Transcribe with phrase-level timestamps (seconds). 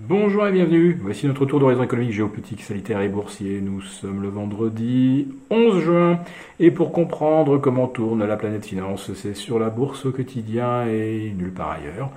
[0.00, 0.96] Bonjour et bienvenue.
[1.02, 3.60] Voici notre tour d'horizon économique, géopolitique, sanitaire et boursier.
[3.60, 6.20] Nous sommes le vendredi 11 juin
[6.60, 11.34] et pour comprendre comment tourne la planète finance, c'est sur la bourse au quotidien et
[11.36, 12.12] nulle part ailleurs.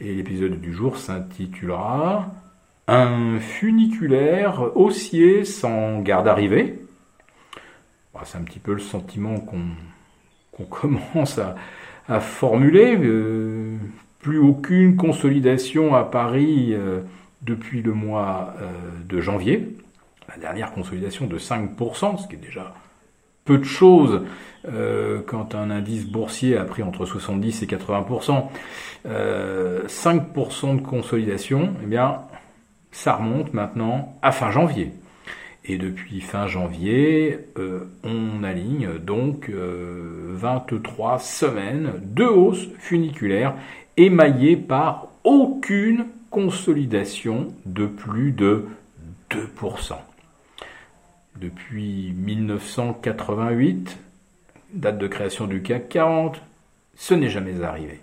[0.00, 2.32] Et l'épisode du jour s'intitulera
[2.88, 6.80] Un funiculaire haussier sans garde arrivée.
[8.24, 12.96] C'est un petit peu le sentiment qu'on commence à, formuler.
[12.96, 13.76] Euh,
[14.20, 16.70] plus aucune consolidation à Paris.
[16.72, 17.02] Euh,
[17.46, 18.72] depuis le mois euh,
[19.08, 19.76] de janvier.
[20.28, 22.74] La dernière consolidation de 5%, ce qui est déjà
[23.44, 24.22] peu de choses
[24.66, 28.48] euh, quand un indice boursier a pris entre 70 et 80%.
[29.06, 32.22] 5% euh, de consolidation, eh bien,
[32.90, 34.92] ça remonte maintenant à fin janvier.
[35.68, 37.40] Et depuis fin janvier,
[38.04, 43.56] on aligne donc 23 semaines de hausse funiculaire
[43.96, 48.66] émaillée par aucune consolidation de plus de
[49.30, 49.94] 2%.
[51.40, 53.96] Depuis 1988,
[54.74, 56.42] date de création du CAC 40,
[56.94, 58.00] ce n'est jamais arrivé.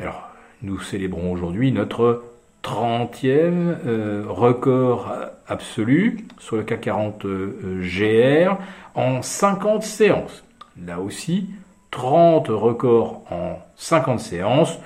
[0.00, 0.30] Alors,
[0.62, 2.24] nous célébrons aujourd'hui notre
[2.64, 5.12] 30e euh, record
[5.46, 8.56] absolu sur le CAC 40 euh, GR
[8.94, 10.42] en 50 séances.
[10.86, 11.50] Là aussi,
[11.90, 14.78] 30 records en 50 séances.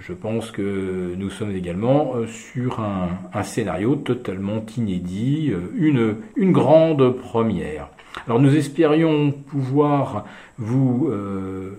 [0.00, 6.52] Je pense que nous sommes également euh, sur un, scénario totalement inédit, euh, une, une,
[6.52, 7.88] grande première.
[8.26, 10.24] Alors nous espérions pouvoir
[10.56, 11.72] vous euh,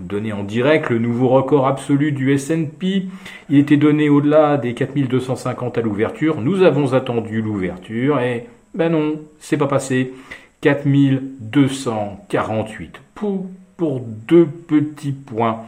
[0.00, 3.04] donner en direct le nouveau record absolu du S&P.
[3.48, 6.40] Il était donné au-delà des 4250 à l'ouverture.
[6.40, 10.12] Nous avons attendu l'ouverture et ben non, c'est pas passé.
[10.60, 13.46] 4248 pour,
[13.76, 15.60] pour deux petits points.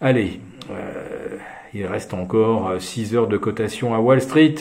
[0.00, 1.36] Allez, euh,
[1.72, 4.54] il reste encore 6 heures de cotation à Wall Street.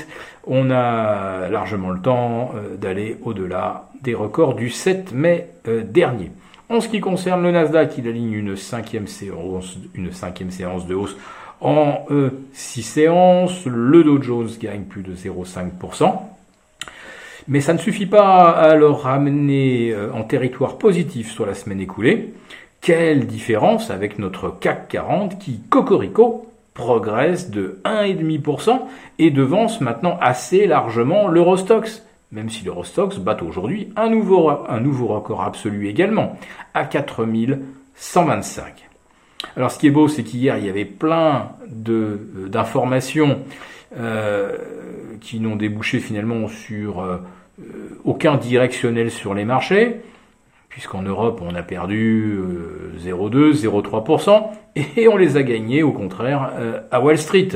[0.45, 6.31] On a largement le temps euh, d'aller au-delà des records du 7 mai euh, dernier.
[6.69, 10.95] En ce qui concerne le Nasdaq, il aligne une cinquième séance, une cinquième séance de
[10.95, 11.15] hausse
[11.61, 12.05] en
[12.53, 13.65] 6 séances.
[13.65, 16.19] Le Dow Jones gagne plus de 0,5%.
[17.47, 22.33] Mais ça ne suffit pas à le ramener en territoire positif sur la semaine écoulée.
[22.83, 28.81] Quelle différence avec notre CAC 40 qui, cocorico, progresse de 1,5%
[29.19, 35.07] et devance maintenant assez largement l'Eurostox, même si l'Eurostox bat aujourd'hui un nouveau, un nouveau
[35.07, 36.37] record absolu également,
[36.73, 38.89] à 4125.
[39.55, 41.51] Alors ce qui est beau, c'est qu'hier, il y avait plein
[41.87, 43.39] euh, d'informations
[43.97, 44.57] euh,
[45.21, 47.19] qui n'ont débouché finalement sur euh,
[48.03, 50.01] aucun directionnel sur les marchés
[50.73, 52.35] puisqu'en Europe on a perdu
[52.97, 54.47] 0,2, euh, 0,3%,
[54.97, 57.49] et on les a gagnés au contraire euh, à Wall Street.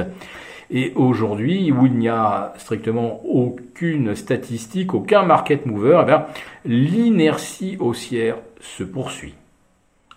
[0.70, 8.36] Et aujourd'hui, où il n'y a strictement aucune statistique, aucun market mover, eh l'inertie haussière
[8.62, 9.34] se poursuit.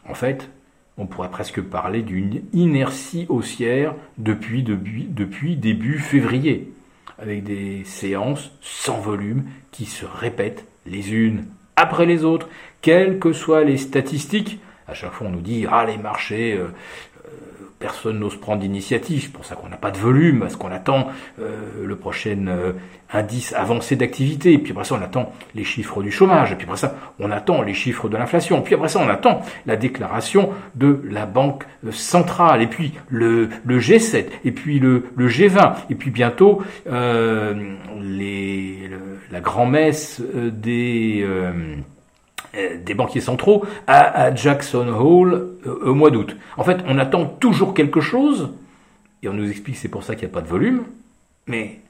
[0.07, 0.51] En fait,
[0.99, 6.71] on pourrait presque parler d'une inertie haussière depuis début février,
[7.19, 11.47] avec des séances sans volume qui se répètent les unes
[11.81, 12.49] après les autres,
[12.83, 14.61] quelles que soient les statistiques.
[14.87, 16.69] À chaque fois, on nous dit ah les marchés, euh,
[17.81, 19.23] personne n'ose prendre d'initiative.
[19.23, 21.09] C'est pour ça qu'on n'a pas de volume, parce qu'on attend
[21.41, 22.47] euh, le prochain
[23.13, 24.57] indice avancé d'activité.
[24.59, 26.57] Puis après ça, on attend les chiffres du chômage.
[26.57, 28.63] Puis après ça, on attend les chiffres de l'inflation.
[28.63, 32.63] Puis après ça, on attend la déclaration de la Banque centrale.
[32.63, 34.27] Et puis le, le G7.
[34.45, 35.75] Et puis le, le G20.
[35.91, 38.91] Et puis bientôt les,
[39.31, 41.53] la grand-messe des euh,
[42.55, 46.37] des banquiers centraux à, Jackson Hole euh, au mois d'août.
[46.57, 48.51] En fait, on attend toujours quelque chose,
[49.23, 50.83] et on nous explique que c'est pour ça qu'il n'y a pas de volume,
[51.47, 51.81] mais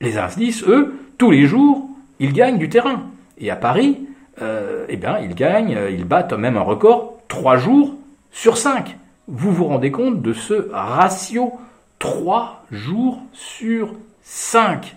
[0.00, 1.88] les indices, eux, tous les jours,
[2.18, 3.04] ils gagnent du terrain.
[3.38, 3.98] Et à Paris,
[4.42, 7.94] euh, eh bien, ils gagnent, ils battent même un record trois jours
[8.30, 8.96] sur cinq.
[9.28, 11.52] Vous vous rendez compte de ce ratio
[11.98, 14.96] trois jours sur cinq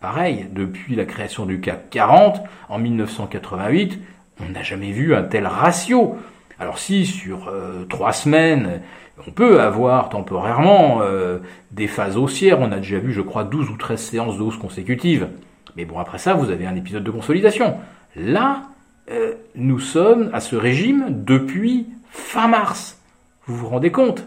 [0.00, 3.98] pareil, depuis la création du CAC 40 en 1988,
[4.40, 6.16] on n'a jamais vu un tel ratio.
[6.58, 8.82] Alors si sur euh, trois semaines,
[9.26, 11.38] on peut avoir temporairement euh,
[11.70, 15.28] des phases haussières, on a déjà vu je crois 12 ou 13 séances de consécutives.
[15.76, 17.76] Mais bon après ça, vous avez un épisode de consolidation.
[18.16, 18.62] Là,
[19.10, 23.00] euh, nous sommes à ce régime depuis fin mars.
[23.46, 24.24] Vous vous rendez compte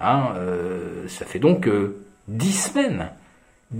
[0.00, 0.32] hein,
[1.06, 1.68] Ça fait donc
[2.28, 3.10] 10 semaines.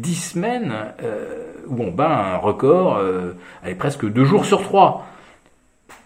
[0.00, 3.32] 10 semaines euh, où on bat un record euh,
[3.62, 5.06] avec presque deux jours sur trois.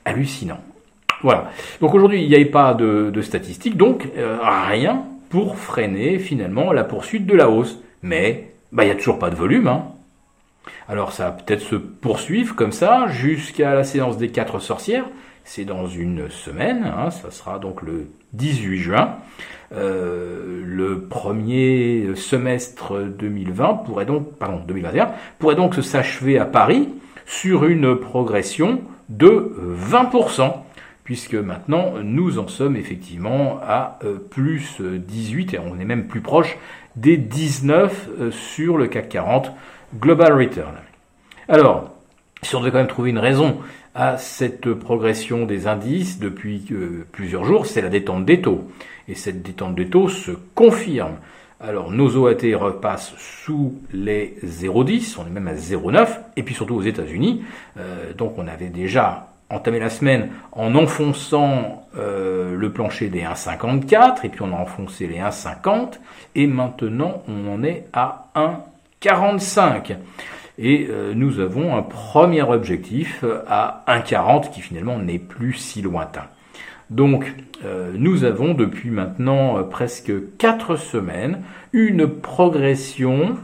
[0.05, 0.61] Hallucinant.
[1.23, 1.50] Voilà.
[1.81, 4.38] Donc aujourd'hui, il n'y avait pas de, statistiques, donc euh,
[4.69, 7.79] rien pour freiner finalement la poursuite de la hausse.
[8.02, 9.67] mais bah, il n'y a toujours pas de volume.
[9.67, 9.85] Hein.
[10.88, 15.06] Alors ça va peut-être se poursuivre comme ça jusqu'à la séance des quatre sorcières.
[15.50, 19.17] C'est dans une semaine, hein, ça sera donc le 18 juin.
[19.73, 26.91] Euh, le premier semestre 2020 pourrait donc, pardon, 2021 pourrait donc s'achever à Paris
[27.25, 29.56] sur une progression de
[29.91, 30.53] 20%,
[31.03, 36.21] puisque maintenant nous en sommes effectivement à euh, plus 18 et on est même plus
[36.21, 36.59] proche
[36.95, 39.50] des 19 euh, sur le CAC 40
[39.99, 40.75] Global Return.
[41.49, 41.98] Alors,
[42.43, 43.58] si on devait quand même trouver une raison
[43.94, 48.69] à cette progression des indices depuis euh, plusieurs jours, c'est la détente des taux.
[49.08, 51.17] Et cette détente des taux se confirme.
[51.61, 56.06] Alors nos OAT repassent sous les 0,10, on est même à 0,9,
[56.37, 57.43] et puis surtout aux États-Unis.
[57.76, 64.25] Euh, donc on avait déjà entamé la semaine en enfonçant euh, le plancher des 1,54,
[64.25, 65.99] et puis on a enfoncé les 1,50,
[66.37, 69.96] et maintenant on en est à 1,45.
[70.58, 76.25] Et euh, nous avons un premier objectif à 1,40 qui finalement n'est plus si lointain.
[76.90, 77.32] Donc
[77.64, 83.37] euh, nous avons depuis maintenant euh, presque 4 semaines une progression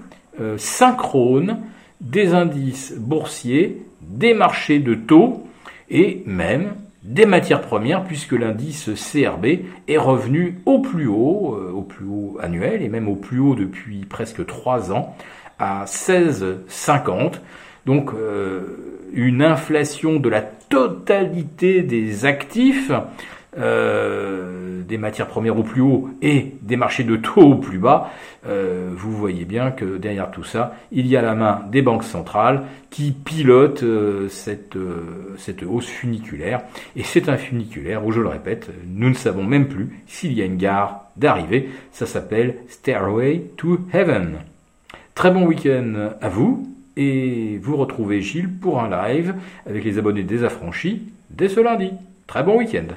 [0.56, 1.58] synchrone
[2.00, 5.46] des indices boursiers, des marchés de taux
[5.88, 6.72] et même
[7.04, 9.46] des matières premières puisque l'indice CRB
[9.86, 14.04] est revenu au plus haut, au plus haut annuel et même au plus haut depuis
[14.06, 15.14] presque 3 ans
[15.58, 17.34] à 16,50.
[17.86, 22.90] Donc euh, une inflation de la totalité des actifs,
[23.56, 28.10] euh, des matières premières au plus haut et des marchés de taux au plus bas.
[28.46, 32.04] Euh, vous voyez bien que derrière tout ça, il y a la main des banques
[32.04, 33.84] centrales qui pilotent
[34.28, 34.78] cette,
[35.36, 36.62] cette hausse funiculaire.
[36.96, 40.42] Et c'est un funiculaire où, je le répète, nous ne savons même plus s'il y
[40.42, 41.68] a une gare d'arrivée.
[41.92, 44.38] Ça s'appelle Stairway to Heaven.
[45.14, 50.24] Très bon week-end à vous et vous retrouvez Gilles pour un live avec les abonnés
[50.24, 51.92] désaffranchis dès ce lundi.
[52.26, 52.88] Très bon week-end